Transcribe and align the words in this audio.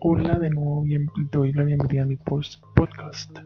Hola 0.00 0.38
de 0.38 0.50
nuevo, 0.50 0.82
bien, 0.82 1.08
te 1.32 1.38
doy 1.38 1.52
la 1.52 1.64
bienvenida 1.64 2.04
a 2.04 2.06
mi 2.06 2.14
post 2.14 2.62
podcast. 2.76 3.36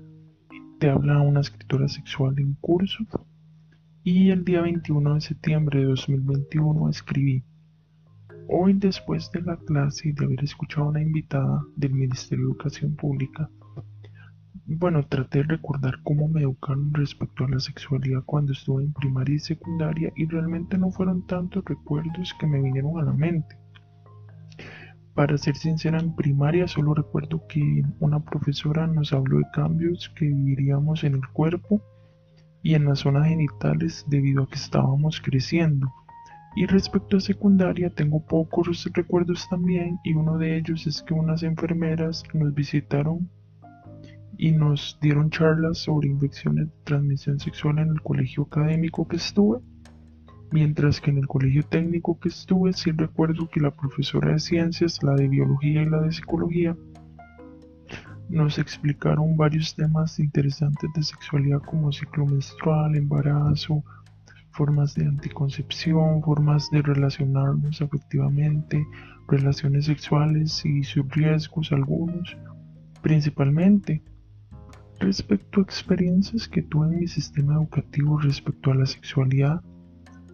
Te 0.81 0.91
habla 0.91 1.23
una 1.23 1.41
escritora 1.41 1.89
sexual 1.89 2.39
en 2.39 2.57
curso 2.61 2.99
y 4.05 4.29
el 4.29 4.45
día 4.45 4.61
21 4.61 5.15
de 5.15 5.21
septiembre 5.23 5.79
de 5.79 5.87
2021 5.87 6.91
escribí. 6.91 7.43
Hoy 8.51 8.75
después 8.75 9.31
de 9.33 9.41
la 9.41 9.57
clase 9.57 10.11
y 10.11 10.13
de 10.13 10.27
haber 10.27 10.45
escuchado 10.45 10.89
a 10.89 10.91
una 10.91 11.01
invitada 11.01 11.63
del 11.75 11.95
Ministerio 11.95 12.45
de 12.45 12.51
Educación 12.51 12.97
Pública, 12.97 13.49
bueno, 14.67 15.07
traté 15.07 15.39
de 15.39 15.45
recordar 15.45 16.03
cómo 16.03 16.29
me 16.29 16.43
educaron 16.43 16.93
respecto 16.93 17.47
a 17.47 17.49
la 17.49 17.61
sexualidad 17.61 18.25
cuando 18.27 18.53
estuve 18.53 18.85
en 18.85 18.93
primaria 18.93 19.37
y 19.37 19.39
secundaria 19.39 20.13
y 20.17 20.27
realmente 20.27 20.77
no 20.77 20.91
fueron 20.91 21.27
tantos 21.27 21.65
recuerdos 21.65 22.35
que 22.39 22.47
me 22.47 22.61
vinieron 22.61 22.99
a 22.99 23.05
la 23.05 23.13
mente 23.15 23.62
para 25.15 25.37
ser 25.37 25.57
sincera, 25.57 25.99
en 25.99 26.15
primaria 26.15 26.67
solo 26.67 26.95
recuerdo 26.95 27.47
que 27.47 27.83
una 28.01 28.21
profesora 28.21 28.87
nos 28.87 29.13
habló 29.13 29.39
de 29.39 29.51
cambios 29.53 30.11
que 30.17 30.27
viviríamos 30.27 31.05
en 31.05 31.15
el 31.15 31.29
cuerpo 31.33 31.83
y 32.63 32.75
en 32.75 32.87
las 32.87 33.01
zonas 33.01 33.29
genitales 33.29 34.07
debido 34.09 34.45
a 34.45 34.49
que 34.49 34.55
estábamos 34.55 35.21
creciendo. 35.21 35.93
Y 36.55 36.67
respecto 36.67 37.17
a 37.17 37.21
secundaria 37.21 37.91
tengo 37.91 38.25
pocos 38.27 38.85
recuerdos 38.93 39.49
también 39.49 39.99
y 40.05 40.15
uno 40.15 40.39
de 40.39 40.57
ellos 40.57 40.87
es 40.87 41.03
que 41.03 41.15
unas 41.15 41.43
enfermeras 41.43 42.23
nos 42.35 42.55
visitaron 42.55 43.29
y 44.39 44.53
nos 44.53 44.99
dieron 45.01 45.31
charlas 45.31 45.79
sobre 45.79 46.09
infecciones 46.09 46.69
de 46.69 46.75
transmisión 46.85 47.39
sexual 47.39 47.79
en 47.79 47.89
el 47.89 48.03
colegio 48.03 48.45
académico 48.45 49.07
que 49.07 49.17
estuve 49.17 49.61
Mientras 50.53 51.01
que 51.01 51.11
en 51.11 51.17
el 51.17 51.27
colegio 51.27 51.63
técnico 51.63 52.21
que 52.21 52.29
estuve 52.29 52.75
sí 52.75 52.91
recuerdo 52.91 53.49
que 53.49 53.59
la 53.59 53.71
profesora 53.71 54.33
de 54.33 54.39
ciencias, 54.39 55.03
la 55.03 55.15
de 55.15 55.27
biología 55.27 55.81
y 55.81 55.89
la 55.89 56.03
de 56.03 56.13
psicología 56.13 56.77
nos 58.29 58.59
explicaron 58.59 59.35
varios 59.35 59.75
temas 59.75 60.19
interesantes 60.19 60.91
de 60.95 61.03
sexualidad 61.03 61.61
como 61.63 61.91
ciclo 61.91 62.27
menstrual, 62.27 62.97
embarazo, 62.97 63.83
formas 64.51 64.95
de 64.95 65.07
anticoncepción, 65.07 66.23
formas 66.23 66.71
de 66.71 66.83
relacionarnos 66.83 67.81
afectivamente, 67.81 68.87
relaciones 69.29 69.87
sexuales 69.87 70.65
y 70.67 70.83
sus 70.83 71.09
riesgos 71.13 71.73
algunos, 71.73 72.37
principalmente. 73.01 74.03
Respecto 75.01 75.61
a 75.61 75.65
experiencias 75.65 76.47
que 76.47 76.63
tuve 76.63 76.89
en 76.89 77.01
mi 77.01 77.09
sistema 77.09 77.55
educativo 77.55 78.19
respecto 78.19 78.71
a 78.71 78.75
la 78.75 78.87
sexualidad, 78.87 79.63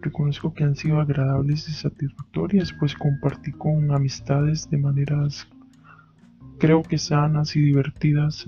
Reconozco 0.01 0.53
que 0.53 0.63
han 0.63 0.75
sido 0.75 1.01
agradables 1.01 1.67
y 1.67 1.73
satisfactorias, 1.73 2.73
pues 2.73 2.95
compartí 2.95 3.51
con 3.51 3.91
amistades 3.91 4.69
de 4.69 4.77
maneras 4.77 5.47
creo 6.59 6.83
que 6.83 6.97
sanas 6.97 7.55
y 7.55 7.61
divertidas. 7.61 8.47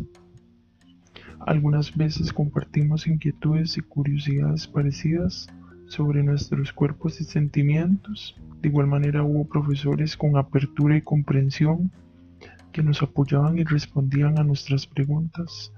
Algunas 1.39 1.95
veces 1.95 2.31
compartimos 2.33 3.07
inquietudes 3.07 3.77
y 3.77 3.81
curiosidades 3.81 4.67
parecidas 4.67 5.47
sobre 5.87 6.21
nuestros 6.21 6.71
cuerpos 6.73 7.19
y 7.19 7.23
sentimientos. 7.23 8.35
De 8.61 8.69
igual 8.69 8.87
manera 8.87 9.23
hubo 9.23 9.45
profesores 9.45 10.15
con 10.15 10.37
apertura 10.37 10.95
y 10.95 11.01
comprensión 11.01 11.91
que 12.71 12.83
nos 12.83 13.01
apoyaban 13.01 13.57
y 13.57 13.63
respondían 13.63 14.37
a 14.39 14.43
nuestras 14.43 14.85
preguntas. 14.85 15.73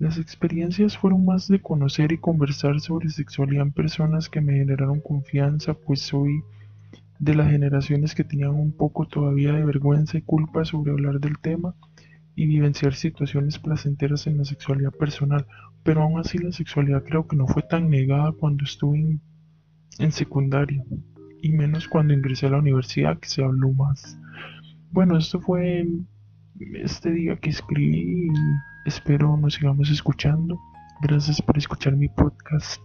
Las 0.00 0.16
experiencias 0.16 0.96
fueron 0.96 1.26
más 1.26 1.46
de 1.46 1.60
conocer 1.60 2.10
y 2.10 2.16
conversar 2.16 2.80
sobre 2.80 3.10
sexualidad 3.10 3.64
en 3.66 3.72
personas 3.72 4.30
que 4.30 4.40
me 4.40 4.54
generaron 4.54 5.00
confianza, 5.00 5.74
pues 5.74 6.00
soy 6.00 6.42
de 7.18 7.34
las 7.34 7.50
generaciones 7.50 8.14
que 8.14 8.24
tenían 8.24 8.52
un 8.54 8.72
poco 8.72 9.06
todavía 9.06 9.52
de 9.52 9.62
vergüenza 9.62 10.16
y 10.16 10.22
culpa 10.22 10.64
sobre 10.64 10.92
hablar 10.92 11.20
del 11.20 11.38
tema 11.38 11.74
y 12.34 12.46
vivenciar 12.46 12.94
situaciones 12.94 13.58
placenteras 13.58 14.26
en 14.26 14.38
la 14.38 14.46
sexualidad 14.46 14.92
personal, 14.92 15.44
pero 15.82 16.00
aún 16.00 16.18
así 16.18 16.38
la 16.38 16.52
sexualidad 16.52 17.04
creo 17.04 17.28
que 17.28 17.36
no 17.36 17.46
fue 17.46 17.60
tan 17.60 17.90
negada 17.90 18.32
cuando 18.32 18.64
estuve 18.64 19.20
en, 19.98 20.12
secundaria 20.12 20.82
y 21.42 21.52
menos 21.52 21.86
cuando 21.86 22.14
ingresé 22.14 22.46
a 22.46 22.50
la 22.50 22.58
universidad 22.58 23.18
que 23.18 23.28
se 23.28 23.44
habló 23.44 23.70
más. 23.72 24.18
Bueno, 24.92 25.18
esto 25.18 25.40
fue 25.40 25.86
este 26.74 27.10
día 27.10 27.36
que 27.36 27.50
escribí 27.50 28.28
Espero 28.86 29.36
nos 29.36 29.54
sigamos 29.54 29.90
escuchando. 29.90 30.58
Gracias 31.02 31.40
por 31.42 31.56
escuchar 31.58 31.96
mi 31.96 32.08
podcast. 32.08 32.80